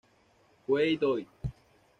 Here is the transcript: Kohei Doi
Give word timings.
Kohei 0.65 0.97
Doi 0.97 1.27